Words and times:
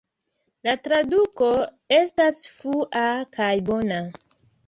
La 0.67 0.73
traduko 0.85 1.49
estas 1.97 2.41
flua 2.55 3.05
kaj 3.39 3.53
bona. 3.71 4.01